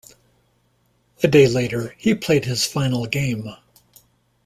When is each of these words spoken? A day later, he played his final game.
A 1.21 1.27
day 1.27 1.47
later, 1.47 1.93
he 1.95 2.15
played 2.15 2.45
his 2.45 2.65
final 2.65 3.05
game. 3.05 3.53